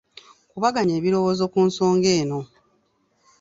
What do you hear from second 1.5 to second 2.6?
ku nsonga eno.